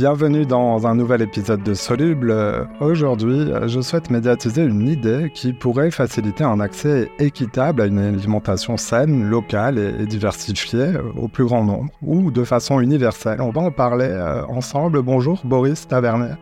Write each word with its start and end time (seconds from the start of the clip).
Bienvenue 0.00 0.46
dans 0.46 0.86
un 0.86 0.94
nouvel 0.94 1.20
épisode 1.20 1.62
de 1.62 1.74
Soluble. 1.74 2.34
Aujourd'hui, 2.80 3.50
je 3.66 3.82
souhaite 3.82 4.08
médiatiser 4.08 4.62
une 4.62 4.88
idée 4.88 5.30
qui 5.34 5.52
pourrait 5.52 5.90
faciliter 5.90 6.42
un 6.42 6.58
accès 6.58 7.10
équitable 7.18 7.82
à 7.82 7.84
une 7.84 7.98
alimentation 7.98 8.78
saine, 8.78 9.28
locale 9.28 9.76
et 9.76 10.06
diversifiée 10.06 10.92
au 11.18 11.28
plus 11.28 11.44
grand 11.44 11.64
nombre, 11.64 11.90
ou 12.00 12.30
de 12.30 12.44
façon 12.44 12.80
universelle. 12.80 13.42
On 13.42 13.50
va 13.50 13.60
en 13.60 13.70
parler 13.70 14.08
euh, 14.08 14.42
ensemble. 14.46 15.02
Bonjour 15.02 15.38
Boris 15.44 15.86
Tavernet. 15.86 16.32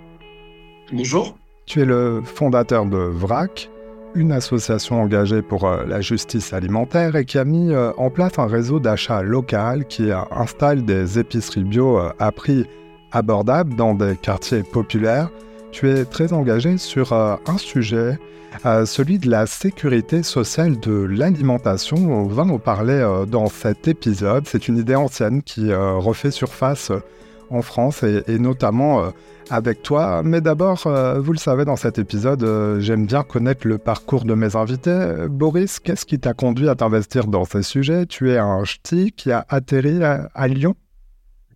Bonjour. 0.93 1.37
Tu 1.67 1.81
es 1.81 1.85
le 1.85 2.23
fondateur 2.25 2.87
de 2.87 2.97
VRAC, 2.97 3.71
une 4.15 4.31
association 4.31 5.03
engagée 5.03 5.43
pour 5.43 5.65
euh, 5.65 5.85
la 5.85 6.01
justice 6.01 6.53
alimentaire 6.53 7.17
et 7.17 7.25
qui 7.25 7.39
a 7.39 7.45
mis 7.45 7.73
euh, 7.73 7.91
en 7.97 8.11
place 8.11 8.39
un 8.39 8.47
réseau 8.47 8.79
d'achat 8.79 9.23
local 9.23 9.85
qui 9.87 10.13
installe 10.31 10.85
des 10.85 11.19
épiceries 11.19 11.65
bio 11.65 11.99
à 12.21 12.31
prix 12.31 12.65
abordable 13.13 13.75
dans 13.77 13.95
des 13.95 14.17
quartiers 14.17 14.63
populaires, 14.63 15.31
tu 15.71 15.91
es 15.91 16.05
très 16.05 16.33
engagé 16.33 16.79
sur 16.79 17.13
euh, 17.13 17.37
un 17.47 17.59
sujet, 17.59 18.19
euh, 18.65 18.87
celui 18.87 19.19
de 19.19 19.31
la 19.31 19.47
sécurité 19.47 20.23
sociale 20.23 20.81
de 20.81 20.93
l'alimentation. 20.93 21.97
On 21.97 22.27
va 22.27 22.43
en 22.43 22.59
parler 22.59 22.95
euh, 22.95 23.27
dans 23.27 23.49
cet 23.49 23.87
épisode. 23.87 24.47
C'est 24.47 24.69
une 24.69 24.79
idée 24.79 24.97
ancienne 24.97 25.43
qui 25.43 25.73
refait 25.73 26.31
surface 26.31 26.91
en 27.51 27.63
France 27.63 28.03
et, 28.03 28.39
notamment 28.39 29.13
avec 29.51 29.83
toi. 29.83 30.23
Mais 30.23 30.41
d'abord, 30.41 30.87
vous 31.19 31.33
le 31.33 31.39
savez, 31.39 31.65
dans 31.65 31.77
cet 31.77 31.99
épisode, 31.99 32.79
j'aime 32.81 33.07
bien 33.07 33.23
connaître 33.23 33.67
le 33.67 33.79
parcours 33.79 34.25
de 34.25 34.35
mes 34.35 34.55
invités. 34.55 35.15
Boris, 35.31 35.81
qu'est-ce 35.81 36.05
qui 36.05 36.19
t'a 36.19 36.35
conduit 36.35 36.69
à 36.69 36.75
t'investir 36.75 37.27
dans 37.27 37.47
ces 37.47 37.63
sujets? 37.63 38.05
Tu 38.05 38.33
es 38.33 38.39
un 38.39 38.65
ch'ti 38.65 39.13
qui 39.13 39.33
a 39.33 39.47
atterri 39.49 40.03
à 40.03 40.49
Lyon? 40.49 40.75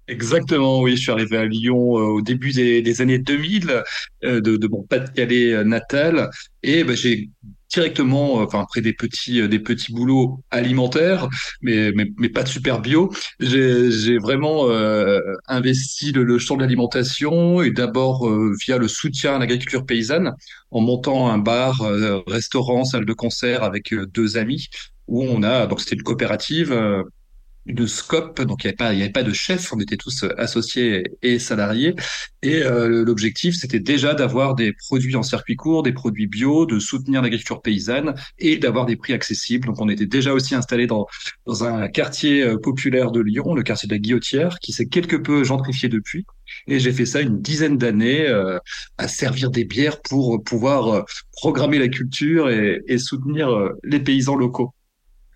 Exactement, 0.08 0.80
oui, 0.80 0.96
je 0.96 1.02
suis 1.02 1.12
arrivé 1.12 1.36
à 1.36 1.44
Lyon 1.44 1.96
euh, 1.96 2.02
au 2.02 2.22
début 2.22 2.50
des, 2.50 3.00
années 3.00 3.18
2000 3.18 3.82
euh, 4.24 4.40
de, 4.40 4.56
de, 4.56 4.66
mon 4.66 4.82
Pas-de-Calais 4.82 5.52
euh, 5.52 5.64
natal. 5.64 6.28
Et 6.64 6.82
bah, 6.82 6.94
j'ai 6.96 7.30
directement, 7.70 8.34
enfin 8.34 8.60
après 8.62 8.80
des 8.80 8.92
petits 8.92 9.48
des 9.48 9.58
petits 9.58 9.92
boulots 9.92 10.42
alimentaires, 10.50 11.28
mais 11.62 11.92
mais, 11.92 12.06
mais 12.18 12.28
pas 12.28 12.42
de 12.42 12.48
super 12.48 12.80
bio, 12.80 13.10
j'ai 13.40 14.18
vraiment 14.18 14.68
investi 15.46 16.12
le, 16.12 16.22
le, 16.24 16.38
champ 16.38 16.56
de 16.56 16.60
l'alimentation 16.60 17.62
et 17.62 17.70
d'abord 17.70 18.30
via 18.60 18.76
le 18.76 18.88
soutien 18.88 19.36
à 19.36 19.38
l'agriculture 19.38 19.86
paysanne 19.86 20.34
en 20.70 20.80
montant 20.82 21.30
un 21.30 21.38
bar, 21.38 21.80
restaurant, 22.26 22.84
salle 22.84 23.06
de 23.06 23.12
concert 23.14 23.62
avec 23.62 23.94
deux 23.94 24.36
amis 24.36 24.68
où 25.06 25.24
on 25.24 25.42
a 25.42 25.66
donc 25.66 25.80
c'était 25.80 25.96
une 25.96 26.02
coopérative 26.02 26.74
de 27.66 27.86
scope, 27.86 28.40
donc 28.42 28.64
il 28.64 28.66
n'y 28.66 28.70
avait 28.70 28.76
pas, 28.76 28.92
il 28.92 28.98
y 28.98 29.02
avait 29.02 29.12
pas 29.12 29.22
de 29.22 29.32
chef, 29.32 29.72
on 29.72 29.78
était 29.78 29.96
tous 29.96 30.24
euh, 30.24 30.40
associés 30.40 31.04
et 31.22 31.38
salariés. 31.38 31.94
Et 32.42 32.62
euh, 32.62 33.04
l'objectif, 33.04 33.54
c'était 33.54 33.78
déjà 33.78 34.14
d'avoir 34.14 34.54
des 34.56 34.72
produits 34.72 35.14
en 35.14 35.22
circuit 35.22 35.54
court, 35.54 35.84
des 35.84 35.92
produits 35.92 36.26
bio, 36.26 36.66
de 36.66 36.80
soutenir 36.80 37.22
l'agriculture 37.22 37.62
paysanne 37.62 38.14
et 38.38 38.56
d'avoir 38.56 38.84
des 38.86 38.96
prix 38.96 39.12
accessibles. 39.12 39.66
Donc 39.66 39.80
on 39.80 39.88
était 39.88 40.06
déjà 40.06 40.32
aussi 40.32 40.54
installé 40.54 40.86
dans 40.86 41.06
dans 41.46 41.64
un 41.64 41.88
quartier 41.88 42.42
euh, 42.42 42.58
populaire 42.58 43.12
de 43.12 43.20
Lyon, 43.20 43.54
le 43.54 43.62
quartier 43.62 43.88
de 43.88 43.94
la 43.94 43.98
Guillotière, 43.98 44.58
qui 44.60 44.72
s'est 44.72 44.86
quelque 44.86 45.16
peu 45.16 45.44
gentrifié 45.44 45.88
depuis. 45.88 46.26
Et 46.66 46.80
j'ai 46.80 46.92
fait 46.92 47.06
ça 47.06 47.20
une 47.20 47.40
dizaine 47.40 47.78
d'années 47.78 48.26
à 48.98 49.08
servir 49.08 49.50
des 49.50 49.64
bières 49.64 50.02
pour 50.02 50.42
pouvoir 50.44 51.06
programmer 51.32 51.78
la 51.78 51.88
culture 51.88 52.50
et, 52.50 52.82
et 52.88 52.98
soutenir 52.98 53.70
les 53.84 54.00
paysans 54.00 54.36
locaux. 54.36 54.74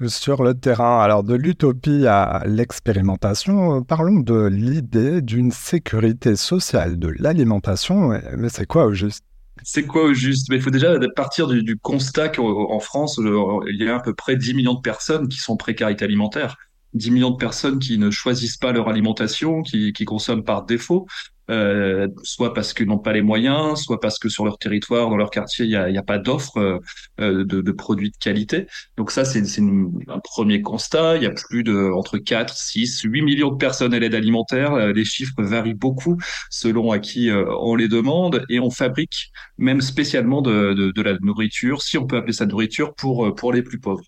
Sur 0.04 0.42
le 0.42 0.52
terrain, 0.52 1.00
alors 1.00 1.24
de 1.24 1.34
l'utopie 1.34 2.06
à 2.06 2.42
l'expérimentation, 2.44 3.82
parlons 3.82 4.20
de 4.20 4.44
l'idée 4.44 5.22
d'une 5.22 5.50
sécurité 5.50 6.36
sociale 6.36 6.98
de 6.98 7.08
l'alimentation. 7.18 8.10
Mais 8.36 8.50
c'est 8.50 8.66
quoi 8.66 8.84
au 8.84 8.92
juste? 8.92 9.24
C'est 9.62 9.86
quoi 9.86 10.04
au 10.04 10.12
juste? 10.12 10.48
Mais 10.50 10.56
il 10.56 10.62
faut 10.62 10.68
déjà 10.68 10.92
partir 11.14 11.46
du, 11.46 11.78
constat 11.78 12.28
qu'en 12.28 12.78
France, 12.78 13.18
il 13.18 13.82
y 13.82 13.88
a 13.88 13.96
à 13.96 14.00
peu 14.00 14.12
près 14.12 14.36
10 14.36 14.52
millions 14.52 14.74
de 14.74 14.82
personnes 14.82 15.28
qui 15.28 15.38
sont 15.38 15.56
précarité 15.56 16.04
alimentaire. 16.04 16.58
10 16.96 17.10
millions 17.10 17.30
de 17.30 17.36
personnes 17.36 17.78
qui 17.78 17.98
ne 17.98 18.10
choisissent 18.10 18.56
pas 18.56 18.72
leur 18.72 18.88
alimentation, 18.88 19.62
qui, 19.62 19.92
qui 19.92 20.04
consomment 20.04 20.44
par 20.44 20.64
défaut. 20.64 21.06
Euh, 21.48 22.08
soit 22.24 22.54
parce 22.54 22.74
qu'ils 22.74 22.86
n'ont 22.88 22.98
pas 22.98 23.12
les 23.12 23.22
moyens, 23.22 23.80
soit 23.80 24.00
parce 24.00 24.18
que 24.18 24.28
sur 24.28 24.44
leur 24.44 24.58
territoire, 24.58 25.08
dans 25.10 25.16
leur 25.16 25.30
quartier, 25.30 25.64
il 25.64 25.68
n'y 25.68 25.98
a, 25.98 26.02
pas 26.02 26.18
d'offres 26.18 26.80
euh, 27.20 27.44
de, 27.44 27.60
de, 27.60 27.72
produits 27.72 28.10
de 28.10 28.16
qualité. 28.16 28.66
Donc 28.96 29.12
ça, 29.12 29.24
c'est 29.24 29.42
un 29.60 30.18
premier 30.24 30.60
constat. 30.60 31.16
Il 31.16 31.22
y 31.22 31.26
a 31.26 31.30
plus 31.30 31.62
de 31.62 31.92
entre 31.94 32.18
4, 32.18 32.52
6, 32.52 33.02
8 33.02 33.22
millions 33.22 33.50
de 33.50 33.56
personnes 33.56 33.94
à 33.94 33.98
l'aide 34.00 34.14
alimentaire. 34.14 34.74
Euh, 34.74 34.92
les 34.92 35.04
chiffres 35.04 35.40
varient 35.42 35.74
beaucoup 35.74 36.16
selon 36.50 36.90
à 36.90 36.98
qui 36.98 37.30
euh, 37.30 37.44
on 37.60 37.76
les 37.76 37.88
demande. 37.88 38.44
Et 38.48 38.58
on 38.58 38.70
fabrique 38.70 39.30
même 39.56 39.80
spécialement 39.80 40.42
de, 40.42 40.74
de, 40.74 40.90
de 40.90 41.02
la 41.02 41.16
nourriture, 41.20 41.80
si 41.80 41.96
on 41.96 42.06
peut 42.06 42.16
appeler 42.16 42.32
ça 42.32 42.46
nourriture, 42.46 42.94
pour, 42.94 43.34
pour 43.36 43.52
les 43.52 43.62
plus 43.62 43.78
pauvres. 43.78 44.04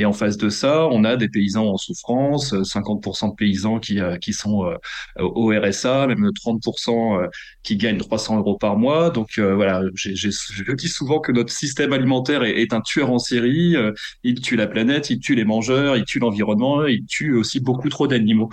Et 0.00 0.06
en 0.06 0.14
face 0.14 0.38
de 0.38 0.48
ça, 0.48 0.86
on 0.86 1.04
a 1.04 1.16
des 1.16 1.28
paysans 1.28 1.66
en 1.66 1.76
souffrance, 1.76 2.54
50% 2.54 3.32
de 3.32 3.34
paysans 3.34 3.78
qui, 3.78 4.00
qui 4.22 4.32
sont 4.32 4.64
au 5.18 5.52
RSA, 5.52 6.06
même 6.06 6.30
30% 6.30 7.22
euh, 7.22 7.28
qui 7.62 7.76
gagnent 7.76 7.98
300 7.98 8.38
euros 8.38 8.56
par 8.56 8.78
mois. 8.78 9.10
Donc 9.10 9.36
euh, 9.36 9.54
voilà, 9.54 9.82
je 9.92 10.72
dis 10.72 10.88
souvent 10.88 11.20
que 11.20 11.32
notre 11.32 11.52
système 11.52 11.92
alimentaire 11.92 12.44
est, 12.44 12.72
un 12.72 12.80
tueur 12.80 13.10
en 13.10 13.18
série. 13.18 13.76
Euh, 13.76 13.92
il 14.22 14.40
tue 14.40 14.56
la 14.56 14.66
planète, 14.66 15.10
il 15.10 15.20
tue 15.20 15.34
les 15.34 15.44
mangeurs, 15.44 15.98
il 15.98 16.06
tue 16.06 16.18
l'environnement, 16.18 16.86
il 16.86 17.04
tue 17.04 17.34
aussi 17.34 17.60
beaucoup 17.60 17.90
trop 17.90 18.06
d'animaux. 18.06 18.48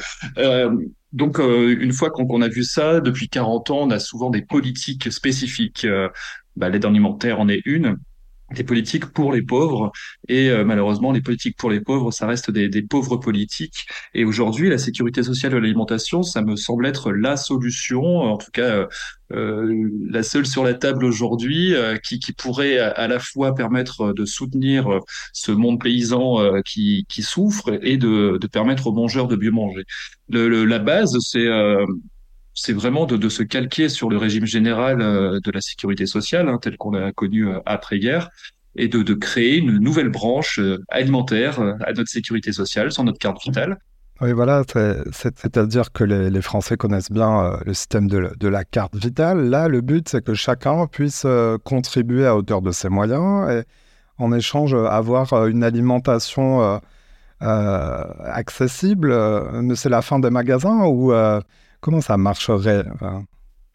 donc, 1.13 1.39
une 1.39 1.93
fois 1.93 2.09
qu'on 2.09 2.41
a 2.41 2.49
vu 2.49 2.65
ça, 2.65 2.99
depuis 2.99 3.29
40 3.29 3.71
ans, 3.71 3.79
on 3.83 3.89
a 3.89 3.99
souvent 3.99 4.29
des 4.29 4.41
politiques 4.41 5.09
spécifiques. 5.13 5.87
Bah, 6.57 6.67
L'aide 6.67 6.83
alimentaire 6.83 7.39
en 7.39 7.47
est 7.47 7.61
une 7.65 7.97
des 8.53 8.63
politiques 8.63 9.07
pour 9.07 9.33
les 9.33 9.41
pauvres. 9.41 9.91
Et 10.27 10.49
euh, 10.49 10.63
malheureusement 10.63 11.11
les 11.11 11.21
politiques 11.21 11.57
pour 11.57 11.69
les 11.69 11.81
pauvres 11.81 12.11
ça 12.11 12.27
reste 12.27 12.51
des, 12.51 12.69
des 12.69 12.81
pauvres 12.81 13.17
politiques. 13.17 13.87
Et 14.13 14.25
aujourd'hui 14.25 14.69
la 14.69 14.77
sécurité 14.77 15.23
sociale 15.23 15.51
de 15.53 15.57
l'alimentation 15.57 16.23
ça 16.23 16.41
me 16.41 16.55
semble 16.55 16.85
être 16.85 17.11
la 17.11 17.37
solution 17.37 18.03
en 18.03 18.37
tout 18.37 18.51
cas 18.51 18.61
euh, 18.61 18.87
euh 19.33 19.89
la 20.09 20.23
seule 20.23 20.45
sur 20.45 20.63
la 20.63 20.73
table 20.73 21.03
aujourd'hui 21.03 21.73
euh, 21.73 21.97
qui, 21.97 22.19
qui 22.19 22.31
pourrait 22.31 22.77
à, 22.79 23.07
la 23.07 23.19
fois 23.19 23.53
permettre 23.53 24.13
de 24.13 24.25
soutenir 24.25 24.87
ce 25.33 25.51
monde 25.51 25.81
paysan 25.81 26.61
qui, 26.63 27.05
qui 27.09 27.23
souffre 27.23 27.77
et 27.81 27.97
de, 27.97 28.37
de 28.39 28.47
permettre 28.47 28.87
aux 28.87 28.93
mangeurs 28.93 29.27
de 29.27 29.35
mieux 29.35 29.51
manger. 29.51 29.83
Le, 30.29 30.65
la 30.65 30.79
base 30.79 31.17
c'est 31.19 31.47
c'est 32.57 32.73
vraiment 32.73 33.05
de, 33.05 33.29
se 33.29 33.43
calquer 33.43 33.87
sur 33.87 34.09
le 34.09 34.17
régime 34.17 34.47
général 34.47 34.99
euh, 34.99 35.39
de 35.43 35.51
la 35.51 35.61
sécurité 35.61 36.07
sociale, 36.07 36.49
hein, 36.49 36.57
tel 36.59 36.75
qu'on 36.75 36.89
l'a 36.91 37.11
connu 37.11 37.47
euh, 37.47 37.59
après-guerre, 37.67 38.29
et 38.75 38.87
de, 38.87 39.13
créer 39.13 39.57
une 39.57 39.77
nouvelle 39.77 40.09
branche 40.09 40.57
euh, 40.59 40.83
alimentaire 40.89 41.59
à 41.59 41.93
notre 41.93 42.09
sécurité 42.09 42.51
sociale, 42.51 42.91
sur 42.91 43.03
notre 43.03 43.19
carte 43.19 43.41
vitale. 43.43 43.77
Oui, 44.21 44.31
voilà, 44.31 44.63
c'est-à-dire 45.11 45.91
que 45.91 46.03
les, 46.03 46.41
Français 46.41 46.75
connaissent 46.75 47.11
bien 47.11 47.59
le 47.63 47.73
système 47.75 48.07
de, 48.07 48.47
la 48.47 48.63
carte 48.65 48.95
vitale. 48.95 49.47
Là, 49.49 49.67
le 49.67 49.81
but, 49.81 50.09
c'est 50.09 50.23
que 50.23 50.33
chacun 50.33 50.87
puisse 50.87 51.27
contribuer 51.63 52.25
à 52.25 52.35
hauteur 52.35 52.63
de 52.63 52.71
ses 52.71 52.89
moyens 52.89 53.47
et 53.51 53.63
en 54.17 54.33
échange 54.33 54.73
avoir 54.73 55.45
une 55.45 55.63
alimentation 55.63 56.81
accessible. 57.39 59.15
Mais 59.61 59.75
c'est 59.75 59.89
la 59.89 60.01
fin 60.01 60.17
des 60.17 60.31
magasins 60.31 60.85
ou 60.87 61.13
Comment 61.79 62.01
ça 62.01 62.17
marcherait 62.17 62.85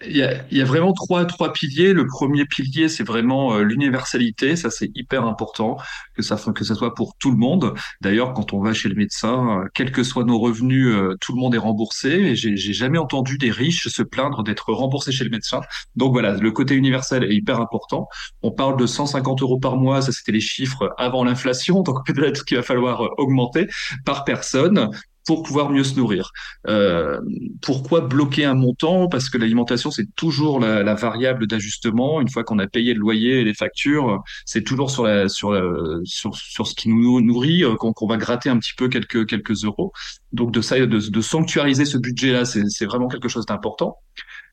il 0.06 0.16
y, 0.16 0.60
a, 0.60 0.64
vraiment 0.64 0.92
trois, 0.92 1.24
trois 1.24 1.52
piliers. 1.52 1.92
Le 1.92 2.06
premier 2.06 2.44
pilier, 2.44 2.88
c'est 2.88 3.04
vraiment 3.04 3.54
euh, 3.54 3.62
l'universalité. 3.62 4.56
Ça, 4.56 4.70
c'est 4.70 4.90
hyper 4.94 5.24
important 5.24 5.76
que 6.14 6.22
ça, 6.22 6.36
que 6.54 6.64
ça 6.64 6.74
soit 6.74 6.94
pour 6.94 7.14
tout 7.18 7.30
le 7.30 7.36
monde. 7.36 7.74
D'ailleurs, 8.00 8.32
quand 8.32 8.52
on 8.52 8.60
va 8.60 8.72
chez 8.72 8.88
le 8.88 8.94
médecin, 8.94 9.60
euh, 9.60 9.68
quels 9.74 9.92
que 9.92 10.02
soient 10.02 10.24
nos 10.24 10.38
revenus, 10.38 10.88
euh, 10.88 11.16
tout 11.20 11.32
le 11.34 11.40
monde 11.40 11.54
est 11.54 11.58
remboursé. 11.58 12.08
Et 12.08 12.36
j'ai 12.36 12.56
jamais 12.56 12.98
entendu 12.98 13.38
des 13.38 13.50
riches 13.50 13.88
se 13.88 14.02
plaindre 14.02 14.42
d'être 14.42 14.72
remboursés 14.72 15.12
chez 15.12 15.24
le 15.24 15.30
médecin. 15.30 15.60
Donc 15.96 16.12
voilà, 16.12 16.32
le 16.32 16.50
côté 16.50 16.74
universel 16.74 17.24
est 17.24 17.34
hyper 17.34 17.60
important. 17.60 18.08
On 18.42 18.50
parle 18.50 18.76
de 18.76 18.86
150 18.86 19.42
euros 19.42 19.58
par 19.58 19.76
mois. 19.76 20.02
Ça, 20.02 20.12
c'était 20.12 20.32
les 20.32 20.40
chiffres 20.40 20.92
avant 20.98 21.24
l'inflation. 21.24 21.82
Donc 21.82 22.04
peut-être 22.06 22.44
qu'il 22.44 22.56
va 22.56 22.62
falloir 22.62 23.08
augmenter 23.18 23.68
par 24.04 24.24
personne 24.24 24.90
pour 25.26 25.42
pouvoir 25.42 25.70
mieux 25.70 25.84
se 25.84 25.96
nourrir. 25.96 26.30
Euh, 26.68 27.20
pourquoi 27.60 28.00
bloquer 28.00 28.44
un 28.44 28.54
montant? 28.54 29.08
Parce 29.08 29.30
que 29.30 29.38
l'alimentation, 29.38 29.90
c'est 29.90 30.06
toujours 30.16 30.60
la, 30.60 30.94
variable 30.94 31.46
d'ajustement. 31.46 32.20
Une 32.20 32.28
fois 32.28 32.44
qu'on 32.44 32.58
a 32.58 32.66
payé 32.66 32.94
le 32.94 33.00
loyer 33.00 33.40
et 33.40 33.44
les 33.44 33.54
factures, 33.54 34.22
c'est 34.44 34.62
toujours 34.62 34.90
sur, 34.90 35.04
la, 35.04 35.28
sur, 35.28 35.52
la, 35.52 35.62
sur, 36.04 36.34
sur, 36.34 36.66
ce 36.66 36.74
qui 36.74 36.88
nous 36.88 37.20
nourrit 37.20 37.64
euh, 37.64 37.74
qu'on 37.76 38.06
va 38.06 38.16
gratter 38.16 38.50
un 38.50 38.58
petit 38.58 38.74
peu 38.76 38.88
quelques, 38.88 39.26
quelques 39.26 39.64
euros. 39.64 39.92
Donc 40.32 40.52
de, 40.52 40.60
ça, 40.60 40.78
de, 40.78 40.86
de 40.86 41.20
sanctuariser 41.20 41.84
ce 41.84 41.98
budget-là, 41.98 42.44
c'est 42.44 42.84
vraiment 42.84 43.08
quelque 43.08 43.28
chose 43.28 43.46
d'important. 43.46 43.98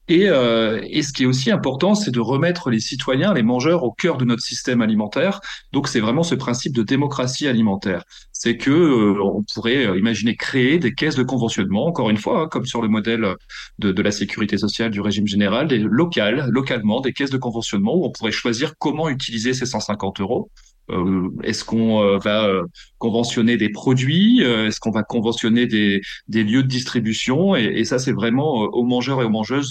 Et, 0.10 0.28
euh, 0.28 0.82
et, 0.90 1.04
ce 1.04 1.14
qui 1.14 1.24
est 1.24 1.26
aussi 1.28 1.52
important, 1.52 1.94
c'est 1.94 2.10
de 2.10 2.20
remettre 2.20 2.72
les 2.72 2.80
citoyens, 2.80 3.32
les 3.32 3.44
mangeurs, 3.44 3.84
au 3.84 3.92
cœur 3.92 4.18
de 4.18 4.26
notre 4.26 4.42
système 4.42 4.82
alimentaire. 4.82 5.40
Donc, 5.72 5.88
c'est 5.88 6.00
vraiment 6.00 6.24
ce 6.24 6.34
principe 6.34 6.74
de 6.74 6.82
démocratie 6.82 7.48
alimentaire. 7.48 8.04
C'est 8.32 8.58
que 8.58 8.72
euh, 8.72 9.24
on 9.24 9.44
pourrait 9.54 9.86
euh, 9.86 10.00
imaginer 10.00 10.36
créer 10.36 10.80
des 10.80 10.96
caisses 10.96 11.16
de 11.16 11.22
conventionnement, 11.22 11.86
encore 11.86 12.10
une 12.10 12.18
fois, 12.18 12.42
hein, 12.42 12.48
comme 12.48 12.66
sur 12.66 12.82
le 12.82 12.88
modèle 12.88 13.36
de, 13.78 13.92
de, 13.92 14.02
la 14.02 14.12
sécurité 14.12 14.58
sociale 14.58 14.90
du 14.90 15.00
régime 15.00 15.28
général, 15.28 15.68
des 15.68 15.78
locales, 15.78 16.48
localement, 16.50 17.02
des 17.02 17.14
caisses 17.14 17.30
de 17.30 17.38
conventionnement 17.38 17.96
où 17.96 18.06
on 18.06 18.12
pourrait 18.12 18.32
choisir 18.32 18.74
comment 18.80 19.10
utiliser 19.10 19.54
ces 19.54 19.68
150 19.68 20.22
euros. 20.22 20.50
Euh, 20.90 21.30
est-ce 21.44 21.64
qu'on 21.64 22.02
euh, 22.02 22.18
va 22.18 22.46
euh, 22.46 22.66
conventionner 22.98 23.58
des 23.58 23.70
produits 23.70 24.42
Est-ce 24.42 24.80
qu'on 24.80 24.92
va 24.92 25.04
conventionner 25.04 25.68
des, 25.68 26.02
lieux 26.28 26.64
de 26.64 26.68
distribution? 26.68 27.56
Et, 27.56 27.84
ça, 27.86 28.00
c'est 28.00 28.12
vraiment 28.12 28.54
aux 28.54 28.84
mangeurs 28.84 29.22
et 29.22 29.26
aux 29.26 29.30
mangeuses 29.30 29.70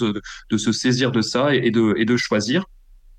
de, 0.49 0.57
se 0.57 0.71
saisir 0.71 1.11
de 1.11 1.21
ça 1.21 1.55
et, 1.55 1.67
et 1.67 1.71
de 2.05 2.17
choisir. 2.17 2.65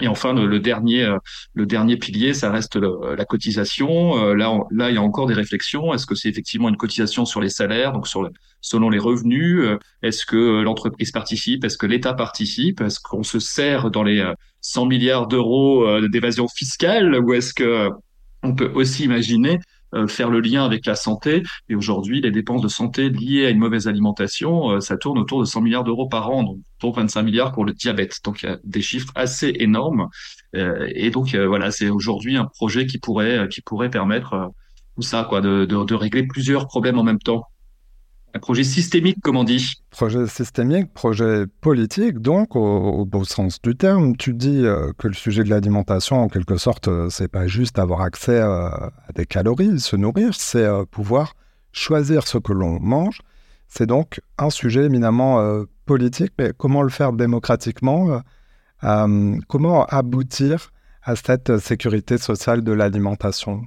Et 0.00 0.08
enfin, 0.08 0.32
le, 0.32 0.60
dernier, 0.60 1.04
euh, 1.04 1.18
le 1.54 1.66
dernier 1.66 1.96
pilier, 1.96 2.34
ça 2.34 2.50
reste 2.50 2.76
la 2.76 3.24
cotisation. 3.24 4.18
Euh, 4.18 4.34
là, 4.34 4.58
là, 4.70 4.90
il 4.90 4.94
y 4.94 4.98
a 4.98 5.02
encore 5.02 5.26
des 5.26 5.34
réflexions. 5.34 5.92
Est-ce 5.92 6.06
que 6.06 6.14
c'est 6.14 6.28
effectivement 6.28 6.68
une 6.68 6.76
cotisation 6.76 7.24
sur 7.24 7.40
les 7.40 7.50
salaires, 7.50 7.92
donc 7.92 8.08
sur 8.08 8.22
le, 8.22 8.30
selon 8.60 8.90
les 8.90 8.98
revenus 8.98 9.60
euh, 9.62 9.78
Est-ce 10.02 10.24
que 10.24 10.62
l'entreprise 10.62 11.10
participe 11.10 11.64
Est-ce 11.64 11.78
que 11.78 11.86
l'État 11.86 12.14
participe 12.14 12.80
Est-ce 12.80 13.00
qu'on 13.00 13.22
se 13.22 13.38
sert 13.38 13.90
dans 13.90 14.02
les 14.02 14.24
100 14.60 14.86
milliards 14.86 15.26
d'euros 15.26 16.00
d'évasion 16.08 16.48
fiscale 16.48 17.14
ou 17.20 17.32
est-ce 17.32 17.54
que 17.54 17.90
on 18.42 18.54
peut 18.54 18.70
aussi 18.74 19.04
imaginer 19.04 19.58
faire 20.08 20.30
le 20.30 20.40
lien 20.40 20.64
avec 20.64 20.86
la 20.86 20.94
santé. 20.94 21.42
Et 21.68 21.74
aujourd'hui, 21.74 22.20
les 22.20 22.30
dépenses 22.30 22.62
de 22.62 22.68
santé 22.68 23.08
liées 23.08 23.46
à 23.46 23.50
une 23.50 23.58
mauvaise 23.58 23.88
alimentation, 23.88 24.70
euh, 24.70 24.80
ça 24.80 24.96
tourne 24.96 25.18
autour 25.18 25.40
de 25.40 25.44
100 25.44 25.60
milliards 25.62 25.84
d'euros 25.84 26.08
par 26.08 26.30
an, 26.30 26.42
donc 26.42 26.58
pour 26.78 26.94
25 26.94 27.22
milliards 27.22 27.52
pour 27.52 27.64
le 27.64 27.72
diabète. 27.72 28.16
Donc 28.24 28.42
il 28.42 28.46
y 28.46 28.52
a 28.52 28.58
des 28.64 28.82
chiffres 28.82 29.12
assez 29.14 29.52
énormes. 29.58 30.08
Euh, 30.56 30.88
et 30.94 31.10
donc 31.10 31.34
voilà, 31.34 31.70
c'est 31.70 31.88
aujourd'hui 31.88 32.36
un 32.36 32.46
projet 32.46 32.86
qui 32.86 32.98
pourrait 32.98 33.48
qui 33.50 33.60
pourrait 33.60 33.90
permettre 33.90 34.50
tout 34.96 35.02
ça, 35.02 35.26
quoi, 35.28 35.40
de, 35.40 35.64
de, 35.64 35.84
de 35.84 35.94
régler 35.94 36.26
plusieurs 36.26 36.66
problèmes 36.66 36.98
en 36.98 37.04
même 37.04 37.18
temps. 37.18 37.44
Un 38.32 38.38
projet 38.38 38.62
systémique, 38.62 39.18
comme 39.22 39.36
on 39.36 39.44
dit. 39.44 39.74
Projet 39.90 40.26
systémique, 40.28 40.92
projet 40.92 41.46
politique, 41.60 42.18
donc, 42.18 42.54
au, 42.54 43.04
beau 43.04 43.24
sens 43.24 43.60
du 43.60 43.74
terme. 43.74 44.16
Tu 44.16 44.34
dis 44.34 44.64
euh, 44.64 44.92
que 44.98 45.08
le 45.08 45.14
sujet 45.14 45.42
de 45.42 45.50
l'alimentation, 45.50 46.20
en 46.22 46.28
quelque 46.28 46.56
sorte, 46.56 46.86
euh, 46.86 47.10
c'est 47.10 47.26
pas 47.26 47.48
juste 47.48 47.78
avoir 47.78 48.02
accès 48.02 48.38
euh, 48.38 48.68
à 48.68 49.12
des 49.16 49.26
calories, 49.26 49.80
se 49.80 49.96
nourrir, 49.96 50.34
c'est 50.34 50.68
pouvoir 50.92 51.34
choisir 51.72 52.26
ce 52.26 52.38
que 52.38 52.52
l'on 52.52 52.78
mange. 52.78 53.20
C'est 53.66 53.86
donc 53.86 54.20
un 54.38 54.50
sujet 54.50 54.84
éminemment 54.84 55.64
politique, 55.86 56.32
mais 56.38 56.52
comment 56.56 56.82
le 56.82 56.88
faire 56.88 57.12
démocratiquement 57.12 58.20
Comment 58.80 59.84
aboutir 59.86 60.72
à 61.04 61.14
cette 61.14 61.58
sécurité 61.58 62.18
sociale 62.18 62.62
de 62.62 62.72
l'alimentation? 62.72 63.62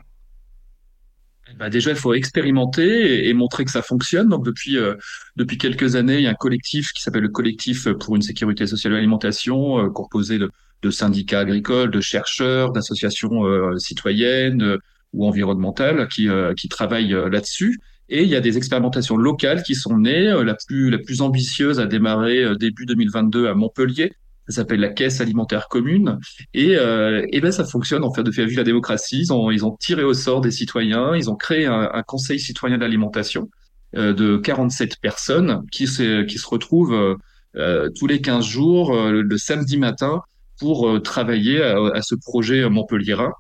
Bah 1.57 1.69
déjà, 1.69 1.91
il 1.91 1.97
faut 1.97 2.13
expérimenter 2.13 3.27
et, 3.27 3.33
montrer 3.33 3.65
que 3.65 3.71
ça 3.71 3.81
fonctionne. 3.81 4.29
Donc 4.29 4.45
depuis 4.45 4.77
euh, 4.77 4.95
depuis 5.35 5.57
quelques 5.57 5.95
années, 5.95 6.15
il 6.15 6.23
y 6.23 6.27
a 6.27 6.31
un 6.31 6.35
collectif 6.35 6.91
qui 6.93 7.01
s'appelle 7.01 7.23
le 7.23 7.29
collectif 7.29 7.87
pour 7.99 8.15
une 8.15 8.21
sécurité 8.21 8.65
sociale 8.65 8.93
et 8.93 8.95
l'alimentation, 8.95 9.85
euh, 9.85 9.89
composé 9.89 10.39
de, 10.39 10.49
de, 10.81 10.89
syndicats 10.89 11.41
agricoles, 11.41 11.91
de 11.91 12.01
chercheurs, 12.01 12.71
d'associations 12.71 13.45
euh, 13.45 13.77
citoyennes 13.77 14.77
ou 15.13 15.27
environnementales 15.27 16.07
qui 16.07 16.27
qui 16.57 16.69
travaillent 16.69 17.15
là-dessus. 17.29 17.79
Et 18.09 18.23
il 18.23 18.29
y 18.29 18.35
a 18.35 18.41
des 18.41 18.57
expérimentations 18.57 19.17
locales 19.17 19.63
qui 19.63 19.75
sont 19.75 19.97
nées. 19.97 20.33
La 20.43 20.55
plus 20.55 20.89
la 20.89 20.97
plus 20.97 21.21
ambitieuse 21.21 21.79
a 21.79 21.85
démarré 21.85 22.55
début 22.57 22.85
2022 22.85 23.47
à 23.47 23.53
Montpellier 23.53 24.13
ça 24.47 24.57
s'appelle 24.57 24.79
la 24.79 24.89
caisse 24.89 25.21
alimentaire 25.21 25.67
commune. 25.69 26.19
Et, 26.53 26.75
euh, 26.75 27.25
et 27.31 27.39
ben 27.41 27.51
ça 27.51 27.63
fonctionne 27.63 28.03
en 28.03 28.13
fait 28.13 28.23
de 28.23 28.31
faire 28.31 28.45
vivre 28.45 28.59
la 28.59 28.65
démocratie. 28.65 29.19
Ils 29.19 29.33
ont 29.33 29.51
ils 29.51 29.65
ont 29.65 29.75
tiré 29.77 30.03
au 30.03 30.13
sort 30.13 30.41
des 30.41 30.51
citoyens. 30.51 31.15
Ils 31.15 31.29
ont 31.29 31.35
créé 31.35 31.65
un, 31.65 32.03
conseil 32.05 32.39
citoyen 32.39 32.77
d'alimentation 32.77 33.49
euh, 33.95 34.13
de 34.13 34.37
47 34.37 34.97
personnes 35.01 35.63
qui 35.71 35.87
se 35.87 36.23
qui 36.23 36.37
se 36.37 36.47
retrouvent 36.47 37.17
euh, 37.55 37.89
tous 37.95 38.07
les 38.07 38.19
15 38.19 38.43
jours 38.43 38.95
euh, 38.95 39.21
le, 39.21 39.37
samedi 39.37 39.77
matin 39.77 40.21
pour 40.59 40.89
euh, 40.89 40.99
travailler 40.99 41.61
à, 41.61 41.77
à, 41.93 42.01
ce 42.01 42.15
projet 42.15 42.67
montpelliérain. 42.67 43.31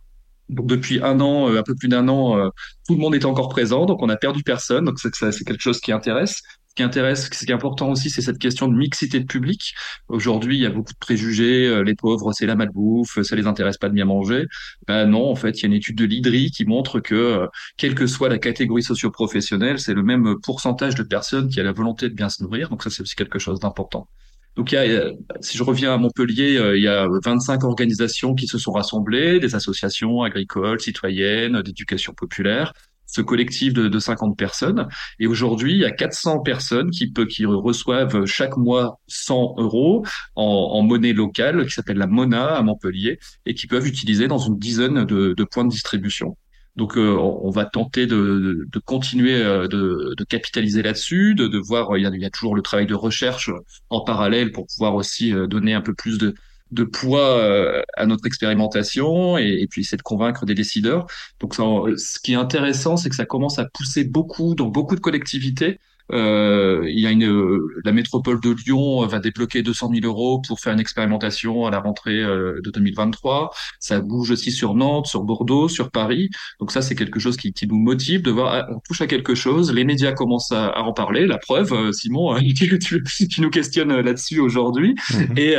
Donc 0.49 0.67
depuis 0.67 1.01
un 1.01 1.19
an, 1.19 1.47
un 1.47 1.63
peu 1.63 1.73
plus 1.73 1.87
d'un 1.87 2.07
an, 2.09 2.51
tout 2.85 2.93
le 2.93 2.99
monde 2.99 3.15
est 3.15 3.25
encore 3.25 3.47
présent, 3.47 3.85
donc 3.85 4.03
on 4.03 4.09
a 4.09 4.17
perdu 4.17 4.43
personne. 4.43 4.85
Donc 4.85 4.99
c'est 4.99 5.09
quelque 5.45 5.61
chose 5.61 5.79
qui 5.79 5.91
intéresse. 5.91 6.43
Ce 6.73 6.81
qui 6.81 6.83
intéresse, 6.83 7.29
ce 7.31 7.45
qui 7.45 7.51
est 7.51 7.53
important 7.53 7.91
aussi, 7.91 8.09
c'est 8.09 8.23
cette 8.23 8.39
question 8.39 8.67
de 8.67 8.75
mixité 8.75 9.19
de 9.19 9.25
public. 9.25 9.75
Aujourd'hui, 10.07 10.57
il 10.57 10.63
y 10.63 10.65
a 10.65 10.71
beaucoup 10.71 10.91
de 10.91 10.97
préjugés. 10.97 11.67
Euh, 11.67 11.83
les 11.83 11.93
pauvres, 11.93 12.33
c'est 12.33 12.47
la 12.47 12.55
malbouffe, 12.55 13.21
ça 13.21 13.35
les 13.35 13.45
intéresse 13.45 13.77
pas 13.77 13.89
de 13.89 13.93
bien 13.93 14.05
manger. 14.05 14.47
Ben 14.87 15.05
non, 15.05 15.29
en 15.29 15.35
fait, 15.35 15.59
il 15.59 15.61
y 15.61 15.65
a 15.65 15.67
une 15.67 15.73
étude 15.75 15.95
de 15.95 16.05
l'IDRI 16.05 16.49
qui 16.49 16.65
montre 16.65 16.99
que, 16.99 17.13
euh, 17.13 17.47
quelle 17.77 17.93
que 17.93 18.07
soit 18.07 18.27
la 18.27 18.39
catégorie 18.39 18.81
socio-professionnelle, 18.81 19.77
c'est 19.77 19.93
le 19.93 20.01
même 20.01 20.37
pourcentage 20.41 20.95
de 20.95 21.03
personnes 21.03 21.47
qui 21.47 21.59
a 21.59 21.63
la 21.63 21.73
volonté 21.73 22.09
de 22.09 22.15
bien 22.15 22.29
se 22.29 22.41
nourrir. 22.41 22.69
Donc 22.69 22.81
ça, 22.81 22.89
c'est 22.89 23.03
aussi 23.03 23.15
quelque 23.15 23.37
chose 23.37 23.59
d'important. 23.59 24.07
Donc, 24.55 24.71
il 24.71 24.75
y 24.75 24.95
a, 24.95 25.11
si 25.41 25.57
je 25.57 25.63
reviens 25.63 25.93
à 25.93 25.97
Montpellier, 25.97 26.57
euh, 26.57 26.75
il 26.75 26.83
y 26.83 26.87
a 26.87 27.07
25 27.23 27.63
organisations 27.65 28.33
qui 28.33 28.47
se 28.47 28.57
sont 28.57 28.71
rassemblées, 28.71 29.39
des 29.39 29.53
associations 29.53 30.23
agricoles, 30.23 30.79
citoyennes, 30.81 31.61
d'éducation 31.61 32.13
populaire, 32.13 32.73
ce 33.13 33.21
collectif 33.21 33.73
de, 33.73 33.87
de 33.87 33.99
50 33.99 34.35
personnes. 34.35 34.87
Et 35.19 35.27
aujourd'hui, 35.27 35.73
il 35.73 35.79
y 35.79 35.85
a 35.85 35.91
400 35.91 36.39
personnes 36.39 36.89
qui, 36.89 37.11
peut, 37.11 37.25
qui 37.25 37.45
reçoivent 37.45 38.25
chaque 38.25 38.57
mois 38.57 38.99
100 39.07 39.55
euros 39.57 40.03
en, 40.35 40.43
en 40.43 40.81
monnaie 40.81 41.13
locale 41.13 41.65
qui 41.65 41.71
s'appelle 41.71 41.97
la 41.97 42.07
Mona 42.07 42.55
à 42.55 42.61
Montpellier 42.63 43.19
et 43.45 43.53
qui 43.53 43.67
peuvent 43.67 43.87
utiliser 43.87 44.27
dans 44.27 44.39
une 44.39 44.57
dizaine 44.57 45.05
de, 45.05 45.33
de 45.37 45.43
points 45.43 45.65
de 45.65 45.69
distribution. 45.69 46.35
Donc, 46.75 46.97
euh, 46.97 47.15
on 47.19 47.51
va 47.51 47.65
tenter 47.65 48.07
de, 48.07 48.65
de 48.67 48.79
continuer 48.79 49.35
euh, 49.35 49.67
de, 49.67 50.15
de 50.17 50.23
capitaliser 50.23 50.81
là-dessus, 50.81 51.35
de, 51.35 51.47
de 51.47 51.59
voir. 51.59 51.95
Il 51.97 52.01
y, 52.01 52.07
a, 52.07 52.09
il 52.09 52.19
y, 52.19 52.25
a, 52.25 52.31
toujours 52.31 52.55
le 52.55 52.63
travail 52.63 52.87
de 52.87 52.95
recherche 52.95 53.51
en 53.91 54.01
parallèle 54.01 54.51
pour 54.51 54.65
pouvoir 54.65 54.95
aussi 54.95 55.31
euh, 55.31 55.45
donner 55.45 55.75
un 55.75 55.81
peu 55.81 55.93
plus 55.93 56.17
de, 56.17 56.33
de 56.73 56.83
poids 56.83 57.37
euh, 57.37 57.81
à 57.95 58.05
notre 58.05 58.25
expérimentation 58.25 59.37
et, 59.37 59.59
et, 59.61 59.67
puis 59.67 59.81
essayer 59.81 59.97
de 59.97 60.03
convaincre 60.03 60.45
des 60.45 60.55
décideurs. 60.55 61.05
Donc, 61.39 61.55
ça, 61.55 61.63
ce 61.97 62.19
qui 62.19 62.33
est 62.33 62.35
intéressant, 62.35 62.97
c'est 62.97 63.09
que 63.09 63.15
ça 63.15 63.25
commence 63.25 63.59
à 63.59 63.65
pousser 63.65 64.03
beaucoup 64.03 64.55
dans 64.55 64.67
beaucoup 64.67 64.95
de 64.95 65.01
collectivités. 65.01 65.79
Euh, 66.11 66.83
il 66.87 66.99
y 66.99 67.07
a 67.07 67.11
une, 67.11 67.59
la 67.85 67.91
métropole 67.91 68.39
de 68.41 68.51
Lyon 68.51 69.05
va 69.05 69.19
débloquer 69.19 69.63
200 69.63 69.91
000 69.93 70.05
euros 70.05 70.41
pour 70.45 70.59
faire 70.59 70.73
une 70.73 70.79
expérimentation 70.79 71.65
à 71.65 71.71
la 71.71 71.79
rentrée 71.79 72.21
euh, 72.21 72.59
de 72.63 72.71
2023. 72.71 73.51
Ça 73.79 74.01
bouge 74.01 74.31
aussi 74.31 74.51
sur 74.51 74.75
Nantes, 74.75 75.07
sur 75.07 75.23
Bordeaux, 75.23 75.69
sur 75.69 75.91
Paris. 75.91 76.29
Donc 76.59 76.71
ça, 76.71 76.81
c'est 76.81 76.95
quelque 76.95 77.19
chose 77.19 77.37
qui, 77.37 77.53
qui, 77.53 77.67
nous 77.67 77.79
motive 77.79 78.21
de 78.21 78.31
voir, 78.31 78.53
ah, 78.53 78.67
on 78.69 78.79
touche 78.79 79.01
à 79.01 79.07
quelque 79.07 79.35
chose. 79.35 79.73
Les 79.73 79.85
médias 79.85 80.11
commencent 80.11 80.51
à, 80.51 80.67
à 80.67 80.81
en 80.81 80.93
parler. 80.93 81.25
La 81.25 81.37
preuve, 81.37 81.73
euh, 81.73 81.91
Simon, 81.91 82.37
tu, 82.55 82.79
tu, 82.79 83.27
tu 83.27 83.41
nous 83.41 83.49
questionnes 83.49 84.01
là-dessus 84.01 84.39
aujourd'hui. 84.39 84.95
Mm-hmm. 85.09 85.39
Et 85.39 85.55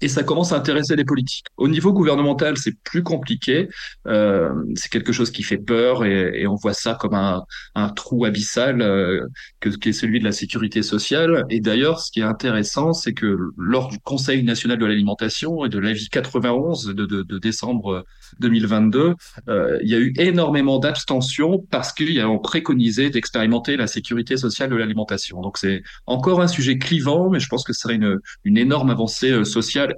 et 0.00 0.08
ça 0.08 0.22
commence 0.22 0.52
à 0.52 0.56
intéresser 0.56 0.96
les 0.96 1.04
politiques. 1.04 1.46
Au 1.56 1.68
niveau 1.68 1.92
gouvernemental, 1.92 2.56
c'est 2.56 2.76
plus 2.84 3.02
compliqué. 3.02 3.68
Euh, 4.06 4.50
c'est 4.74 4.90
quelque 4.90 5.12
chose 5.12 5.30
qui 5.30 5.42
fait 5.42 5.58
peur 5.58 6.04
et, 6.04 6.42
et 6.42 6.46
on 6.46 6.54
voit 6.54 6.74
ça 6.74 6.94
comme 6.94 7.14
un, 7.14 7.42
un 7.74 7.88
trou 7.88 8.24
abyssal 8.24 8.80
euh, 8.82 9.26
que, 9.60 9.70
qui 9.70 9.90
est 9.90 9.92
celui 9.92 10.20
de 10.20 10.24
la 10.24 10.32
sécurité 10.32 10.82
sociale. 10.82 11.44
Et 11.50 11.60
d'ailleurs, 11.60 12.00
ce 12.00 12.10
qui 12.10 12.20
est 12.20 12.24
intéressant, 12.24 12.92
c'est 12.92 13.12
que 13.12 13.38
lors 13.56 13.88
du 13.88 13.98
Conseil 14.00 14.42
national 14.42 14.78
de 14.78 14.86
l'alimentation 14.86 15.64
et 15.64 15.68
de 15.68 15.78
l'avis 15.78 16.08
91 16.08 16.86
de, 16.86 16.92
de, 16.92 17.22
de, 17.22 17.38
décembre 17.38 18.04
2022, 18.40 19.14
euh, 19.48 19.78
il 19.82 19.88
y 19.88 19.94
a 19.94 19.98
eu 19.98 20.12
énormément 20.18 20.78
d'abstention 20.78 21.66
parce 21.70 21.92
qu'ils 21.92 22.24
ont 22.24 22.38
préconisé 22.38 23.10
d'expérimenter 23.10 23.76
la 23.76 23.86
sécurité 23.86 24.36
sociale 24.36 24.70
de 24.70 24.76
l'alimentation. 24.76 25.40
Donc 25.40 25.58
c'est 25.58 25.82
encore 26.06 26.40
un 26.40 26.48
sujet 26.48 26.78
clivant, 26.78 27.30
mais 27.30 27.40
je 27.40 27.48
pense 27.48 27.64
que 27.64 27.72
ce 27.72 27.80
serait 27.80 27.94
une, 27.94 28.18
une 28.44 28.58
énorme 28.58 28.90
avancée 28.90 29.30
euh, 29.30 29.44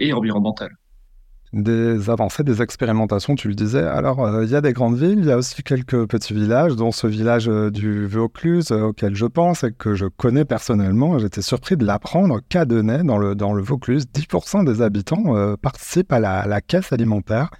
et 0.00 0.12
environnementale. 0.12 0.76
Des 1.52 2.08
avancées, 2.10 2.44
des 2.44 2.62
expérimentations, 2.62 3.34
tu 3.34 3.48
le 3.48 3.54
disais. 3.54 3.82
Alors, 3.82 4.24
euh, 4.24 4.44
il 4.44 4.50
y 4.52 4.54
a 4.54 4.60
des 4.60 4.72
grandes 4.72 4.96
villes, 4.96 5.18
il 5.18 5.24
y 5.24 5.32
a 5.32 5.36
aussi 5.36 5.64
quelques 5.64 6.06
petits 6.06 6.32
villages, 6.32 6.76
dont 6.76 6.92
ce 6.92 7.08
village 7.08 7.48
euh, 7.48 7.72
du 7.72 8.06
Vaucluse 8.06 8.70
euh, 8.70 8.82
auquel 8.82 9.16
je 9.16 9.26
pense 9.26 9.64
et 9.64 9.72
que 9.72 9.96
je 9.96 10.06
connais 10.06 10.44
personnellement. 10.44 11.18
J'étais 11.18 11.42
surpris 11.42 11.76
de 11.76 11.84
l'apprendre 11.84 12.38
qu'à 12.48 12.64
dans 12.64 13.18
le, 13.18 13.34
dans 13.34 13.52
le 13.52 13.62
Vaucluse, 13.62 14.04
10% 14.14 14.64
des 14.64 14.80
habitants 14.80 15.56
participent 15.56 16.12
à 16.12 16.20
la, 16.20 16.60
caisse 16.60 16.92
alimentaire. 16.92 17.50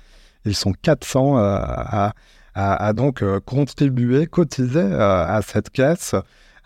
Ils 0.45 0.55
sont 0.55 0.73
400 0.73 1.37
à, 1.39 2.13
à, 2.55 2.87
à, 2.87 2.93
donc 2.93 3.25
contribuer, 3.41 4.29
cotiser 4.29 4.81
à 4.81 5.41
cette 5.43 5.71
caisse. 5.71 6.15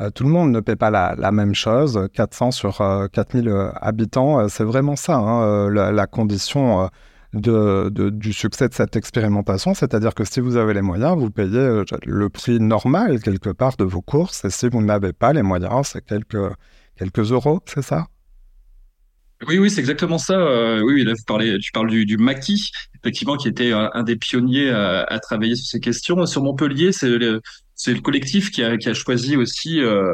Euh, 0.00 0.10
tout 0.10 0.24
le 0.24 0.30
monde 0.30 0.50
ne 0.50 0.60
paie 0.60 0.76
pas 0.76 0.90
la, 0.90 1.32
même 1.32 1.54
chose. 1.54 2.08
400 2.14 2.50
sur 2.50 2.78
4000 3.12 3.48
euh, 3.48 3.70
habitants, 3.80 4.40
euh, 4.40 4.48
c'est 4.48 4.64
vraiment 4.64 4.96
ça, 4.96 5.16
hein, 5.16 5.70
la, 5.70 6.06
condition 6.06 6.88
du 7.32 8.32
succès 8.32 8.68
de 8.68 8.74
cette 8.74 8.96
expérimentation. 8.96 9.74
C'est-à-dire 9.74 10.14
que 10.14 10.24
si 10.24 10.40
vous 10.40 10.56
avez 10.56 10.74
les 10.74 10.82
moyens, 10.82 11.16
vous 11.16 11.30
payez 11.30 11.82
le 12.04 12.28
prix 12.28 12.60
normal 12.60 13.20
quelque 13.20 13.50
part 13.50 13.76
de 13.76 13.84
vos 13.84 14.02
courses. 14.02 14.44
Et 14.44 14.50
si 14.50 14.68
vous 14.68 14.82
n'avez 14.82 15.12
pas 15.12 15.32
les 15.32 15.42
moyens, 15.42 15.88
c'est 15.88 16.04
quelques, 16.04 16.52
quelques 16.96 17.32
euros, 17.32 17.60
c'est 17.66 17.82
ça? 17.82 18.06
Oui, 19.48 19.58
oui, 19.58 19.68
c'est 19.68 19.80
exactement 19.80 20.18
ça. 20.18 20.38
Oui, 20.84 21.04
là, 21.04 21.12
tu 21.14 21.72
parles 21.72 21.90
du, 21.90 22.16
maquis, 22.16 22.70
effectivement, 23.00 23.36
qui 23.36 23.48
était 23.48 23.72
un, 23.72 24.02
des 24.04 24.16
pionniers 24.16 24.70
à, 24.70 25.02
à, 25.02 25.18
travailler 25.18 25.56
sur 25.56 25.66
ces 25.66 25.80
questions. 25.80 26.24
Sur 26.26 26.42
Montpellier, 26.42 26.92
c'est 26.92 27.08
c'est 27.84 27.92
le 27.92 28.00
collectif 28.00 28.50
qui 28.50 28.64
a, 28.64 28.78
qui 28.78 28.88
a 28.88 28.94
choisi 28.94 29.36
aussi 29.36 29.78
euh, 29.78 30.06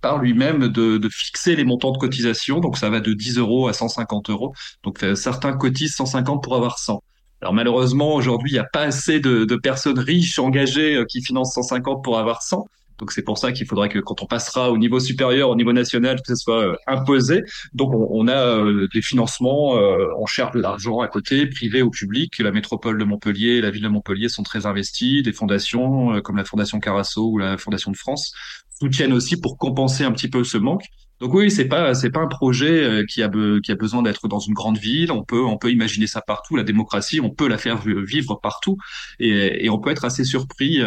par 0.00 0.18
lui-même 0.18 0.68
de, 0.68 0.98
de 0.98 1.08
fixer 1.08 1.56
les 1.56 1.64
montants 1.64 1.90
de 1.90 1.98
cotisation. 1.98 2.60
Donc, 2.60 2.78
ça 2.78 2.90
va 2.90 3.00
de 3.00 3.12
10 3.12 3.38
euros 3.38 3.66
à 3.66 3.72
150 3.72 4.30
euros. 4.30 4.54
Donc, 4.84 5.02
euh, 5.02 5.16
certains 5.16 5.52
cotisent 5.52 5.96
150 5.96 6.44
pour 6.44 6.54
avoir 6.54 6.78
100. 6.78 7.02
Alors 7.42 7.54
malheureusement, 7.54 8.14
aujourd'hui, 8.14 8.50
il 8.50 8.54
n'y 8.54 8.60
a 8.60 8.68
pas 8.72 8.82
assez 8.82 9.18
de, 9.18 9.44
de, 9.44 9.56
personnes 9.56 9.98
riches 9.98 10.38
engagées 10.38 10.94
euh, 10.94 11.04
qui 11.04 11.20
financent 11.20 11.54
150 11.54 12.04
pour 12.04 12.20
avoir 12.20 12.42
100. 12.42 12.68
Donc 12.98 13.12
c'est 13.12 13.22
pour 13.22 13.38
ça 13.38 13.52
qu'il 13.52 13.66
faudrait 13.66 13.88
que 13.88 14.00
quand 14.00 14.22
on 14.22 14.26
passera 14.26 14.70
au 14.70 14.78
niveau 14.78 14.98
supérieur, 14.98 15.50
au 15.50 15.56
niveau 15.56 15.72
national, 15.72 16.16
que 16.16 16.26
ce 16.26 16.34
soit 16.34 16.62
euh, 16.62 16.76
imposé. 16.86 17.42
Donc 17.72 17.92
on, 17.94 18.26
a 18.26 18.32
euh, 18.32 18.88
des 18.92 19.02
financements, 19.02 19.78
euh, 19.78 20.08
on 20.18 20.26
cherche 20.26 20.52
de 20.52 20.60
l'argent 20.60 21.00
à 21.00 21.08
côté, 21.08 21.46
privé 21.46 21.82
ou 21.82 21.90
public. 21.90 22.38
La 22.38 22.50
métropole 22.50 22.98
de 22.98 23.04
Montpellier, 23.04 23.60
la 23.60 23.70
ville 23.70 23.84
de 23.84 23.88
Montpellier 23.88 24.28
sont 24.28 24.42
très 24.42 24.66
investis. 24.66 25.22
Des 25.22 25.32
fondations 25.32 26.20
comme 26.22 26.36
la 26.36 26.44
Fondation 26.44 26.80
Carasso 26.80 27.30
ou 27.30 27.38
la 27.38 27.56
Fondation 27.56 27.92
de 27.92 27.96
France 27.96 28.32
soutiennent 28.80 29.12
aussi 29.12 29.40
pour 29.40 29.58
compenser 29.58 30.04
un 30.04 30.12
petit 30.12 30.28
peu 30.28 30.42
ce 30.42 30.58
manque. 30.58 30.84
Donc 31.20 31.34
oui, 31.34 31.50
c'est 31.50 31.64
pas 31.64 31.94
c'est 31.94 32.10
pas 32.10 32.20
un 32.20 32.28
projet 32.28 33.04
qui 33.08 33.24
a 33.24 33.30
qui 33.60 33.72
a 33.72 33.74
besoin 33.74 34.02
d'être 34.02 34.28
dans 34.28 34.38
une 34.38 34.54
grande 34.54 34.78
ville. 34.78 35.10
On 35.10 35.24
peut 35.24 35.44
on 35.44 35.58
peut 35.58 35.72
imaginer 35.72 36.06
ça 36.06 36.20
partout. 36.20 36.54
La 36.54 36.62
démocratie, 36.62 37.20
on 37.20 37.30
peut 37.30 37.48
la 37.48 37.58
faire 37.58 37.78
vivre 37.78 38.38
partout 38.40 38.76
et, 39.18 39.64
et 39.64 39.70
on 39.70 39.80
peut 39.80 39.90
être 39.90 40.04
assez 40.04 40.24
surpris 40.24 40.80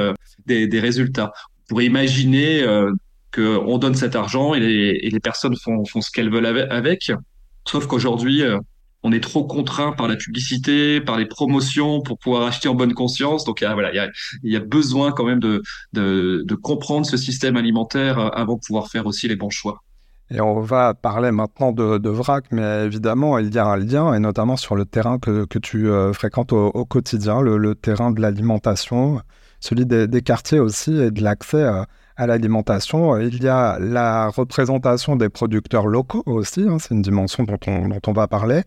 des, 0.46 0.68
des 0.68 0.80
résultats 0.80 1.34
pourrait 1.72 1.86
imaginer 1.86 2.64
euh, 2.64 2.92
qu'on 3.34 3.78
donne 3.78 3.96
cet 3.96 4.18
argent 4.18 4.54
et 4.54 4.60
les, 4.60 5.20
personnes 5.22 5.56
font, 5.56 5.86
ce 5.86 6.12
qu'elles 6.12 6.30
veulent 6.30 6.68
avec. 6.70 7.14
Sauf 7.66 7.88
qu'aujourd'hui, 7.88 8.42
euh, 8.42 8.60
on 9.04 9.14
est 9.14 9.22
trop 9.22 9.46
contraint 9.46 9.94
par 9.94 10.10
la 10.10 10.18
publicité, 10.18 11.00
par 11.00 11.18
les 11.18 11.26
promotions 11.26 12.02
pour 12.02 12.18
pouvoir 12.18 12.46
acheter 12.46 12.68
en 12.68 12.76
bonne 12.76 12.94
conscience. 12.94 13.46
Donc 13.46 13.64
voilà, 13.64 13.94
il 13.94 13.96
y 13.96 14.00
a, 14.00 14.10
il 14.44 14.52
y 14.52 14.58
a 14.58 14.60
besoin 14.60 15.14
quand 15.14 15.24
même 15.24 15.40
de, 15.40 15.62
comprendre 16.56 17.06
ce 17.06 17.16
système 17.16 17.56
alimentaire 17.56 18.20
euh, 18.20 18.28
avant 18.34 18.56
de 18.56 18.60
pouvoir 18.60 18.90
faire 18.90 19.06
aussi 19.06 19.30
les 19.30 19.38
bons 19.38 19.50
choix. 19.50 19.82
Et 20.30 20.42
on 20.42 20.60
va 20.60 20.94
parler 20.94 21.32
maintenant 21.32 21.72
de, 21.72 22.10
vrac, 22.10 22.48
mais 22.52 22.84
évidemment, 22.84 23.38
il 23.38 23.54
y 23.54 23.60
a 23.60 23.66
un 23.66 23.78
lien, 23.78 24.14
et 24.14 24.20
notamment 24.20 24.58
sur 24.58 24.76
le 24.76 24.84
terrain 24.84 25.20
que, 25.20 25.46
tu 25.60 25.88
fréquentes 26.14 26.52
au, 26.52 26.86
quotidien, 26.86 27.40
le, 27.42 27.76
terrain 27.76 28.12
de 28.12 28.22
l'alimentation 28.22 29.22
celui 29.62 29.86
des, 29.86 30.22
quartiers 30.22 30.60
aussi 30.60 30.94
et 30.94 31.12
de 31.12 31.24
l'accès 31.24 31.64
à, 31.64 31.88
l'alimentation. 32.28 33.18
Il 33.18 33.42
y 33.42 33.48
a 33.48 33.80
la 33.80 34.28
représentation 34.28 35.16
des 35.16 35.30
producteurs 35.30 35.88
locaux 35.88 36.24
aussi, 36.28 36.66
hein, 36.68 36.78
c'est 36.80 36.94
une 36.94 37.02
dimension 37.02 37.46
dont 37.46 37.58
on, 37.68 38.14
va 38.14 38.28
parler. 38.28 38.62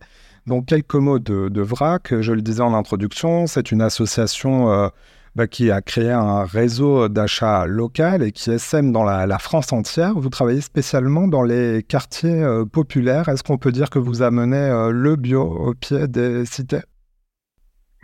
Donc 0.47 0.65
quelques 0.65 0.95
mots 0.95 1.19
de, 1.19 1.61
VRAC, 1.61 2.19
je 2.21 2.33
le 2.33 2.41
disais 2.41 2.61
en 2.61 2.73
introduction, 2.73 3.47
c'est 3.47 3.71
une 3.71 3.81
association 3.81 4.71
euh, 4.71 4.89
bah, 5.35 5.47
qui 5.47 5.69
a 5.69 5.81
créé 5.81 6.11
un 6.11 6.45
réseau 6.45 7.09
d'achat 7.09 7.65
local 7.65 8.23
et 8.23 8.31
qui 8.31 8.57
sème 8.57 8.91
dans 8.91 9.03
la, 9.03 9.37
France 9.39 9.73
entière. 9.73 10.13
Vous 10.15 10.29
travaillez 10.29 10.61
spécialement 10.61 11.27
dans 11.27 11.43
les 11.43 11.83
quartiers 11.83 12.41
euh, 12.41 12.63
populaires. 12.65 13.27
Est-ce 13.27 13.43
qu'on 13.43 13.57
peut 13.57 13.71
dire 13.73 13.89
que 13.89 13.99
vous 13.99 14.21
amenez 14.21 14.55
euh, 14.55 14.91
le 14.91 15.15
bio 15.17 15.43
au 15.43 15.73
pied 15.73 16.07
des 16.07 16.45
cités? 16.45 16.81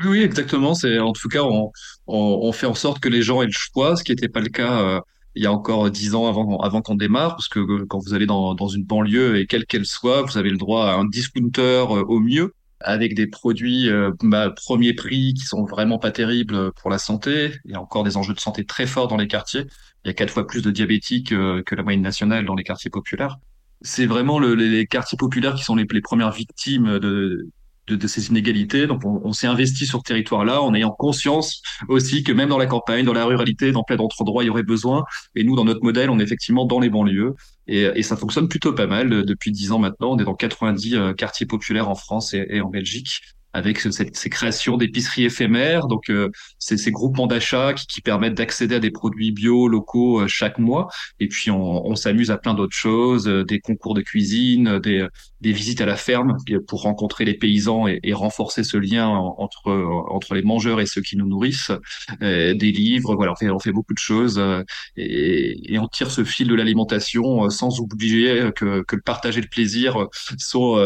Oui, 0.03 0.09
oui, 0.09 0.21
exactement. 0.21 0.73
C'est 0.73 0.99
en 0.99 1.13
tout 1.13 1.27
cas, 1.27 1.43
on, 1.43 1.71
on, 2.07 2.51
fait 2.51 2.65
en 2.65 2.75
sorte 2.75 2.99
que 2.99 3.09
les 3.09 3.21
gens 3.21 3.41
aient 3.41 3.47
le 3.47 3.51
choix, 3.51 3.95
ce 3.95 4.03
qui 4.03 4.11
n'était 4.11 4.29
pas 4.29 4.41
le 4.41 4.49
cas 4.49 4.79
euh, 4.81 4.99
il 5.35 5.43
y 5.43 5.45
a 5.45 5.51
encore 5.51 5.89
dix 5.89 6.13
ans 6.15 6.27
avant, 6.27 6.57
avant 6.59 6.81
qu'on 6.81 6.95
démarre, 6.95 7.35
parce 7.35 7.47
que 7.47 7.59
euh, 7.59 7.85
quand 7.87 7.99
vous 7.99 8.13
allez 8.13 8.25
dans, 8.25 8.53
dans 8.53 8.67
une 8.67 8.83
banlieue 8.83 9.39
et 9.39 9.47
quelle 9.47 9.65
qu'elle 9.65 9.85
soit, 9.85 10.23
vous 10.23 10.37
avez 10.37 10.49
le 10.49 10.57
droit 10.57 10.87
à 10.87 10.95
un 10.95 11.05
discounter 11.05 11.61
euh, 11.61 12.03
au 12.03 12.19
mieux, 12.19 12.53
avec 12.81 13.13
des 13.15 13.27
produits 13.27 13.89
bah, 14.23 14.49
premier 14.49 14.93
prix 14.93 15.35
qui 15.35 15.45
sont 15.45 15.65
vraiment 15.65 15.99
pas 15.99 16.09
terribles 16.09 16.71
pour 16.73 16.89
la 16.89 16.97
santé. 16.97 17.51
Il 17.65 17.71
y 17.71 17.75
a 17.75 17.81
encore 17.81 18.03
des 18.03 18.17
enjeux 18.17 18.33
de 18.33 18.39
santé 18.39 18.65
très 18.65 18.87
forts 18.87 19.07
dans 19.07 19.17
les 19.17 19.27
quartiers. 19.27 19.65
Il 20.03 20.07
y 20.07 20.09
a 20.09 20.13
quatre 20.13 20.31
fois 20.31 20.47
plus 20.47 20.63
de 20.63 20.71
diabétiques 20.71 21.29
que 21.29 21.75
la 21.75 21.83
moyenne 21.83 22.01
nationale 22.01 22.43
dans 22.43 22.55
les 22.55 22.63
quartiers 22.63 22.89
populaires. 22.89 23.37
C'est 23.83 24.07
vraiment 24.07 24.39
le, 24.39 24.55
les 24.55 24.87
quartiers 24.87 25.15
populaires 25.15 25.53
qui 25.53 25.63
sont 25.63 25.75
les 25.75 25.85
premières 25.85 26.31
victimes 26.31 26.97
de, 26.97 27.51
de, 27.87 28.07
ces 28.07 28.27
inégalités. 28.29 28.87
Donc, 28.87 29.01
on, 29.05 29.33
s'est 29.33 29.47
investi 29.47 29.85
sur 29.85 29.99
ce 29.99 30.03
territoire-là 30.03 30.61
en 30.61 30.73
ayant 30.73 30.91
conscience 30.91 31.61
aussi 31.87 32.23
que 32.23 32.31
même 32.31 32.49
dans 32.49 32.57
la 32.57 32.65
campagne, 32.65 33.05
dans 33.05 33.13
la 33.13 33.25
ruralité, 33.25 33.71
dans 33.71 33.83
plein 33.83 33.97
d'autres 33.97 34.21
endroits, 34.21 34.43
il 34.43 34.47
y 34.47 34.49
aurait 34.49 34.63
besoin. 34.63 35.03
Et 35.35 35.43
nous, 35.43 35.55
dans 35.55 35.65
notre 35.65 35.83
modèle, 35.83 36.09
on 36.09 36.19
est 36.19 36.23
effectivement 36.23 36.65
dans 36.65 36.79
les 36.79 36.89
banlieues. 36.89 37.35
Et, 37.67 37.81
et 37.95 38.03
ça 38.03 38.15
fonctionne 38.15 38.47
plutôt 38.47 38.73
pas 38.73 38.87
mal. 38.87 39.09
Depuis 39.25 39.51
dix 39.51 39.71
ans 39.71 39.79
maintenant, 39.79 40.11
on 40.11 40.17
est 40.17 40.25
dans 40.25 40.35
90 40.35 40.95
euh, 40.95 41.13
quartiers 41.13 41.45
populaires 41.45 41.89
en 41.89 41.95
France 41.95 42.33
et 42.33 42.61
en 42.61 42.69
Belgique 42.69 43.21
avec 43.53 43.79
cette, 43.79 44.15
ces 44.15 44.29
créations 44.29 44.77
d'épiceries 44.77 45.25
éphémères, 45.25 45.87
donc 45.87 46.09
euh, 46.09 46.29
ces, 46.59 46.77
ces, 46.77 46.91
groupements 46.91 47.27
d'achat 47.27 47.73
qui, 47.73 47.85
qui, 47.87 48.01
permettent 48.01 48.35
d'accéder 48.35 48.75
à 48.75 48.79
des 48.79 48.91
produits 48.91 49.31
bio 49.31 49.67
locaux 49.67 50.21
euh, 50.21 50.27
chaque 50.27 50.57
mois. 50.57 50.89
Et 51.19 51.27
puis 51.27 51.51
on, 51.51 51.85
on 51.85 51.95
s'amuse 51.95 52.31
à 52.31 52.37
plein 52.37 52.53
d'autres 52.53 52.75
choses, 52.75 53.27
euh, 53.27 53.43
des 53.43 53.59
concours 53.59 53.93
de 53.93 54.01
cuisine, 54.01 54.79
des, 54.79 55.05
des, 55.41 55.51
visites 55.51 55.81
à 55.81 55.85
la 55.85 55.97
ferme 55.97 56.37
pour 56.67 56.83
rencontrer 56.83 57.25
les 57.25 57.33
paysans 57.33 57.87
et, 57.87 57.99
et 58.03 58.13
renforcer 58.13 58.63
ce 58.63 58.77
lien 58.77 59.07
entre 59.07 59.71
entre 60.09 60.33
les 60.35 60.41
mangeurs 60.41 60.79
et 60.81 60.85
ceux 60.85 61.01
qui 61.01 61.17
nous 61.17 61.27
nourrissent. 61.27 61.71
des 62.21 62.53
livres, 62.71 63.15
voilà, 63.15 63.33
on 63.33 63.35
fait, 63.35 63.49
on 63.49 63.59
fait 63.59 63.71
beaucoup 63.71 63.93
de 63.93 63.99
choses 63.99 64.41
et, 64.95 65.73
et 65.73 65.79
on 65.79 65.87
tire 65.87 66.11
ce 66.11 66.23
fil 66.23 66.47
de 66.47 66.55
l'alimentation 66.55 67.49
sans 67.49 67.79
oublier 67.79 68.51
que, 68.55 68.83
que 68.83 68.95
le 68.95 69.01
partage 69.01 69.37
et 69.37 69.41
le 69.41 69.47
plaisir 69.47 70.07
sont 70.37 70.77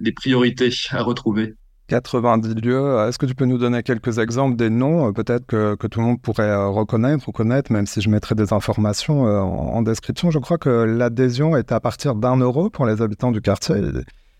des 0.00 0.12
priorités 0.12 0.70
à 0.90 1.02
retrouver. 1.02 1.54
90 1.90 2.54
lieux. 2.54 3.04
Est-ce 3.08 3.18
que 3.18 3.26
tu 3.26 3.34
peux 3.34 3.46
nous 3.46 3.58
donner 3.58 3.82
quelques 3.82 4.18
exemples 4.18 4.56
des 4.56 4.70
noms, 4.70 5.08
euh, 5.08 5.12
peut-être 5.12 5.44
que, 5.46 5.74
que, 5.74 5.88
tout 5.88 5.98
le 5.98 6.06
monde 6.06 6.22
pourrait 6.22 6.44
euh, 6.44 6.68
reconnaître 6.68 7.28
ou 7.28 7.32
connaître, 7.32 7.72
même 7.72 7.86
si 7.86 8.00
je 8.00 8.08
mettrai 8.08 8.36
des 8.36 8.52
informations 8.52 9.26
euh, 9.26 9.40
en, 9.40 9.82
description. 9.82 10.30
Je 10.30 10.38
crois 10.38 10.56
que 10.56 10.70
l'adhésion 10.70 11.56
est 11.56 11.72
à 11.72 11.80
partir 11.80 12.14
d'un 12.14 12.36
euro 12.36 12.70
pour 12.70 12.86
les 12.86 13.02
habitants 13.02 13.32
du 13.32 13.40
quartier. 13.40 13.76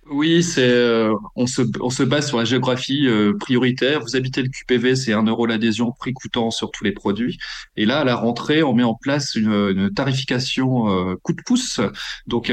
Oui, 0.09 0.43
c'est 0.43 1.09
on 1.37 1.47
se 1.47 1.63
on 1.81 1.91
se 1.91 2.03
base 2.03 2.29
sur 2.29 2.39
la 2.39 2.45
géographie 2.45 3.09
prioritaire. 3.39 4.01
Vous 4.01 4.17
habitez 4.17 4.43
le 4.43 4.49
QPV, 4.49 4.97
c'est 4.97 5.13
un 5.13 5.23
euro 5.23 5.47
l'adhésion, 5.47 5.93
prix 5.93 6.13
coûtant 6.13 6.51
sur 6.51 6.71
tous 6.73 6.85
les 6.85 6.93
produits. 6.93 7.39
Et 7.77 7.87
là, 7.87 8.01
à 8.01 8.05
la 8.05 8.17
rentrée, 8.17 8.63
on 8.63 8.75
met 8.75 8.83
en 8.83 8.95
place 8.95 9.37
une, 9.37 9.91
tarification 9.95 11.17
coup 11.23 11.33
de 11.33 11.43
pouce. 11.43 11.81
Donc 12.27 12.51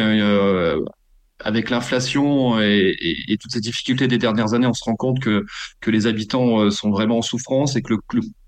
avec 1.44 1.70
l'inflation 1.70 2.60
et, 2.60 3.38
toutes 3.39 3.51
ces 3.51 3.60
difficultés 3.60 4.08
des 4.08 4.17
dernières 4.17 4.53
années, 4.53 4.67
on 4.67 4.74
se 4.74 4.84
rend 4.84 4.96
compte 4.96 5.20
que, 5.20 5.46
que 5.82 5.91
les 5.91 6.08
habitants 6.08 6.62
euh, 6.62 6.72
sont 6.72 6.89
vraiment 6.89 7.20
en 7.20 7.22
souffrance 7.22 7.75
et 7.75 7.82
que 7.82 7.94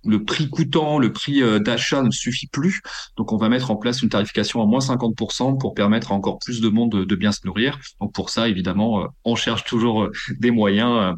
le, 0.05 0.23
prix 0.23 0.49
coûtant, 0.49 0.97
le 0.99 1.11
prix 1.11 1.41
euh, 1.41 1.59
d'achat 1.59 2.01
ne 2.01 2.11
suffit 2.11 2.47
plus. 2.47 2.81
Donc, 3.17 3.31
on 3.31 3.37
va 3.37 3.49
mettre 3.49 3.71
en 3.71 3.75
place 3.75 4.01
une 4.01 4.09
tarification 4.09 4.61
à 4.61 4.65
moins 4.65 4.79
50% 4.79 5.59
pour 5.59 5.73
permettre 5.73 6.11
à 6.11 6.15
encore 6.15 6.39
plus 6.39 6.61
de 6.61 6.69
monde 6.69 7.05
de, 7.05 7.15
bien 7.15 7.31
se 7.31 7.45
nourrir. 7.45 7.79
Donc, 8.01 8.13
pour 8.13 8.29
ça, 8.29 8.49
évidemment, 8.49 9.03
euh, 9.03 9.07
on 9.23 9.35
cherche 9.35 9.63
toujours 9.65 10.09
des 10.39 10.51
moyens 10.51 11.15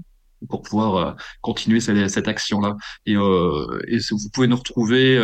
pour 0.49 0.63
pouvoir 0.63 1.15
continuer 1.41 1.79
cette, 1.79 2.27
action-là. 2.27 2.75
Et, 3.05 3.15
euh, 3.15 3.79
et 3.87 3.99
vous 4.09 4.29
pouvez 4.33 4.47
nous 4.47 4.57
retrouver 4.57 5.17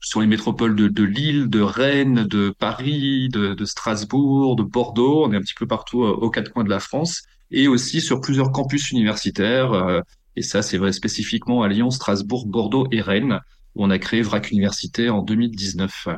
sur 0.00 0.20
les 0.20 0.26
métropoles 0.26 0.74
de, 0.74 1.04
Lille, 1.04 1.48
de 1.48 1.60
Rennes, 1.60 2.24
de 2.24 2.50
Paris, 2.58 3.28
de, 3.28 3.64
Strasbourg, 3.64 4.56
de 4.56 4.62
Bordeaux. 4.62 5.24
On 5.26 5.32
est 5.32 5.36
un 5.36 5.40
petit 5.40 5.54
peu 5.54 5.66
partout 5.66 6.04
euh, 6.04 6.10
aux 6.10 6.30
quatre 6.30 6.52
coins 6.52 6.64
de 6.64 6.70
la 6.70 6.80
France 6.80 7.22
et 7.50 7.68
aussi 7.68 8.00
sur 8.00 8.20
plusieurs 8.20 8.52
campus 8.52 8.90
universitaires. 8.90 9.72
Euh, 9.72 10.00
et 10.36 10.42
ça, 10.42 10.62
c'est 10.62 10.78
vrai 10.78 10.92
spécifiquement 10.92 11.62
à 11.62 11.68
Lyon, 11.68 11.90
Strasbourg, 11.90 12.46
Bordeaux 12.46 12.86
et 12.92 13.00
Rennes, 13.00 13.40
où 13.74 13.84
on 13.84 13.90
a 13.90 13.98
créé 13.98 14.22
VRAC 14.22 14.50
Université 14.50 15.10
en 15.10 15.22
2019. 15.22 16.08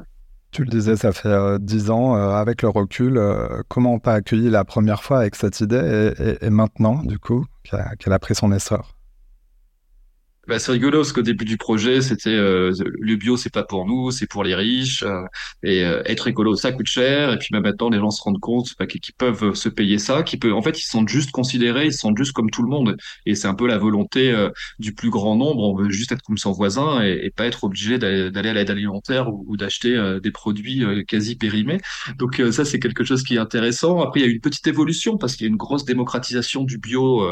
Tu 0.51 0.65
le 0.65 0.71
disais, 0.71 0.97
ça 0.97 1.13
fait 1.13 1.29
euh, 1.29 1.59
dix 1.59 1.91
ans. 1.91 2.15
Euh, 2.17 2.31
avec 2.31 2.63
le 2.63 2.69
recul, 2.69 3.21
comment 3.69 3.95
on 3.95 3.99
t'a 3.99 4.13
accueilli 4.13 4.51
la 4.51 4.65
première 4.65 5.03
fois 5.03 5.19
avec 5.19 5.35
cette 5.35 5.61
idée 5.61 6.13
et 6.41 6.51
maintenant, 6.51 7.03
du 7.03 7.19
coup, 7.19 7.47
qu'elle 7.65 8.13
a 8.13 8.19
pris 8.19 8.35
son 8.35 8.53
essor? 8.53 8.97
Bah, 10.49 10.59
c'est 10.59 10.73
rigolo 10.73 10.99
parce 10.99 11.13
qu'au 11.13 11.23
début 11.23 11.45
du 11.45 11.57
projet, 11.57 12.03
c'était 12.03 12.31
euh, 12.31 12.73
le 13.01 13.17
bio, 13.17 13.37
c'est 13.37 13.53
pas 13.53 13.63
pour 13.63 13.87
nous, 13.87 14.11
c'est 14.11 14.27
pour 14.27 14.43
les 14.43 14.57
riches. 14.57 15.05
Euh, 15.05 15.23
et 15.63 15.85
euh, 15.85 16.03
être 16.05 16.27
écolo, 16.27 16.57
ça 16.57 16.73
coûte 16.73 16.89
cher. 16.89 17.33
Et 17.33 17.39
puis 17.39 17.49
même 17.53 17.63
maintenant, 17.63 17.91
les 17.91 17.99
gens 17.99 18.11
se 18.11 18.21
rendent 18.23 18.41
compte 18.41 18.75
bah, 18.77 18.87
qu'ils 18.87 19.01
peuvent 19.17 19.55
se 19.55 19.69
payer 19.69 19.99
ça, 19.99 20.25
qui 20.25 20.37
peut. 20.37 20.53
En 20.53 20.61
fait, 20.61 20.81
ils 20.81 20.85
sentent 20.85 21.09
juste 21.09 21.31
considérés, 21.31 21.87
ils 21.87 21.93
sentent 21.93 22.19
juste 22.19 22.33
comme 22.33 22.51
tout 22.51 22.63
le 22.63 22.69
monde. 22.69 22.97
Et 23.25 23.37
c'est 23.37 23.47
un 23.47 23.55
peu 23.55 23.69
la 23.69 23.79
volonté 23.79 24.33
euh, 24.33 24.51
du 24.81 24.93
plus 24.93 25.11
grand 25.11 25.37
nombre. 25.37 25.63
On 25.63 25.77
veut 25.77 25.91
juste 25.91 26.11
être 26.11 26.23
comme 26.23 26.39
son 26.39 26.51
voisin 26.51 27.05
et, 27.05 27.21
et 27.25 27.31
pas 27.31 27.47
être 27.47 27.63
obligé 27.63 27.99
d'aller 27.99 28.49
à 28.49 28.53
l'aide 28.53 28.71
alimentaire 28.71 29.33
ou, 29.33 29.45
ou 29.47 29.57
d'acheter 29.57 29.95
euh, 29.97 30.19
des 30.19 30.33
produits 30.33 30.85
quasi 31.07 31.37
périmés. 31.37 31.79
Donc 32.19 32.43
ça, 32.51 32.65
c'est 32.65 32.81
quelque 32.81 33.05
chose 33.05 33.23
qui 33.23 33.37
est 33.37 33.39
intéressant. 33.39 34.01
Après, 34.01 34.21
il 34.21 34.23
y 34.25 34.27
a 34.27 34.29
eu 34.29 34.35
une 34.35 34.41
petite 34.41 34.67
évolution 34.67 35.19
parce 35.19 35.37
qu'il 35.37 35.47
y 35.47 35.49
a 35.49 35.51
une 35.51 35.57
grosse 35.57 35.85
démocratisation 35.85 36.65
du 36.65 36.79
bio 36.79 37.23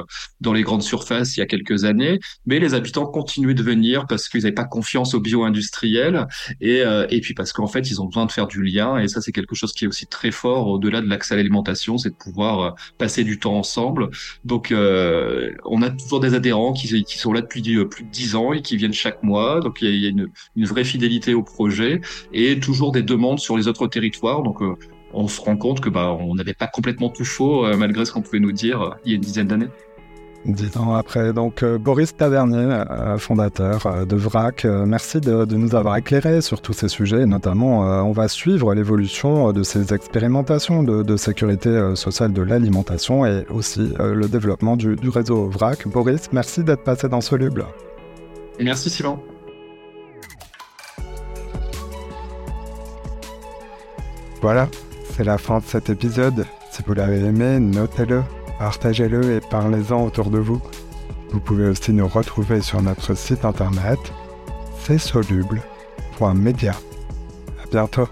dans 0.40 0.52
les 0.52 0.62
grandes 0.62 0.82
surfaces 0.82 1.36
il 1.36 1.40
y 1.40 1.42
a 1.42 1.46
quelques 1.46 1.84
années, 1.84 2.18
mais 2.46 2.58
les 2.58 2.74
habitants 2.74 2.99
temps 3.00 3.10
continué 3.10 3.54
de 3.54 3.62
venir 3.62 4.06
parce 4.06 4.28
qu'ils 4.28 4.42
n'avaient 4.42 4.52
pas 4.52 4.64
confiance 4.64 5.14
aux 5.14 5.20
bio-industriels 5.20 6.26
et, 6.60 6.82
euh, 6.82 7.06
et 7.10 7.20
puis 7.20 7.34
parce 7.34 7.52
qu'en 7.52 7.66
fait, 7.66 7.90
ils 7.90 8.00
ont 8.00 8.06
besoin 8.06 8.26
de 8.26 8.32
faire 8.32 8.46
du 8.46 8.62
lien. 8.62 8.98
Et 8.98 9.08
ça, 9.08 9.20
c'est 9.20 9.32
quelque 9.32 9.54
chose 9.54 9.72
qui 9.72 9.84
est 9.84 9.88
aussi 9.88 10.06
très 10.06 10.30
fort 10.30 10.68
au-delà 10.68 11.00
de 11.00 11.08
l'accès 11.08 11.34
à 11.34 11.36
l'alimentation, 11.36 11.98
c'est 11.98 12.10
de 12.10 12.14
pouvoir 12.14 12.60
euh, 12.60 12.70
passer 12.98 13.24
du 13.24 13.38
temps 13.38 13.56
ensemble. 13.56 14.10
Donc, 14.44 14.72
euh, 14.72 15.50
on 15.64 15.82
a 15.82 15.90
toujours 15.90 16.20
des 16.20 16.34
adhérents 16.34 16.72
qui, 16.72 16.88
sont 17.06 17.32
là 17.32 17.40
depuis 17.40 17.62
plus 17.86 18.04
de 18.04 18.10
dix 18.10 18.34
ans 18.36 18.52
et 18.52 18.62
qui 18.62 18.76
viennent 18.76 18.92
chaque 18.92 19.22
mois. 19.22 19.60
Donc, 19.60 19.78
il 19.82 19.94
y 19.96 20.06
a, 20.06 20.08
une, 20.08 20.28
une, 20.56 20.64
vraie 20.64 20.84
fidélité 20.84 21.34
au 21.34 21.42
projet 21.42 22.00
et 22.32 22.58
toujours 22.60 22.92
des 22.92 23.02
demandes 23.02 23.40
sur 23.40 23.56
les 23.56 23.68
autres 23.68 23.86
territoires. 23.86 24.42
Donc, 24.42 24.60
on 25.12 25.28
se 25.28 25.40
rend 25.40 25.56
compte 25.56 25.80
que 25.80 25.88
bah, 25.88 26.16
on 26.20 26.34
n'avait 26.34 26.54
pas 26.54 26.68
complètement 26.68 27.10
tout 27.10 27.24
faux 27.24 27.66
malgré 27.76 28.04
ce 28.04 28.12
qu'on 28.12 28.22
pouvait 28.22 28.38
nous 28.38 28.52
dire 28.52 28.96
il 29.04 29.10
y 29.10 29.14
a 29.14 29.16
une 29.16 29.22
dizaine 29.22 29.48
d'années. 29.48 29.68
Dix 30.46 30.74
ans 30.78 30.94
après, 30.94 31.34
donc 31.34 31.62
euh, 31.62 31.76
Boris 31.76 32.16
Tavernier, 32.16 32.56
euh, 32.56 33.18
fondateur 33.18 33.84
euh, 33.84 34.04
de 34.06 34.16
VRAC, 34.16 34.64
merci 34.64 35.20
de, 35.20 35.44
nous 35.44 35.74
avoir 35.74 35.98
éclairé 35.98 36.40
sur 36.40 36.62
tous 36.62 36.72
ces 36.72 36.88
sujets. 36.88 37.26
Notamment, 37.26 37.80
on 37.80 38.12
va 38.12 38.26
suivre 38.26 38.74
l'évolution 38.74 39.52
de 39.52 39.62
ces 39.62 39.92
expérimentations 39.92 40.82
de, 40.82 41.16
sécurité 41.16 41.94
sociale 41.94 42.32
de 42.32 42.40
l'alimentation 42.40 43.26
et 43.26 43.44
aussi 43.50 43.92
le 43.98 44.26
développement 44.28 44.76
du, 44.76 44.96
du, 44.96 45.10
réseau 45.10 45.48
VRAC. 45.48 45.86
Boris, 45.88 46.32
merci 46.32 46.64
d'être 46.64 46.84
passé 46.84 47.08
dans 47.08 47.20
Soluble. 47.20 47.66
Merci 48.58 48.88
Simon. 48.88 49.18
Voilà, 54.40 54.68
c'est 55.14 55.24
la 55.24 55.36
fin 55.36 55.58
de 55.58 55.64
cet 55.64 55.90
épisode. 55.90 56.46
Si 56.70 56.82
vous 56.86 56.94
l'avez 56.94 57.18
aimé, 57.18 57.58
notez-le 57.60 58.22
partagez-le 58.60 59.36
et 59.36 59.40
parlez-en 59.40 60.04
autour 60.04 60.30
de 60.30 60.38
vous. 60.38 60.60
Vous 61.32 61.40
pouvez 61.40 61.66
aussi 61.66 61.92
nous 61.92 62.06
retrouver 62.06 62.60
sur 62.60 62.82
notre 62.82 63.14
site 63.14 63.44
internet 63.44 63.98
c'est 64.82 64.98
soluble.media. 64.98 66.72
À 66.72 67.66
bientôt. 67.70 68.08